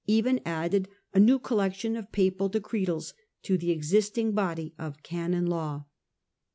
[0.07, 3.13] even added a new collection of papal decretals
[3.43, 5.85] to the existing body of Canon Law.